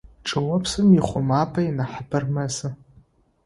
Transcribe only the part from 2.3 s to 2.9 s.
мэзы.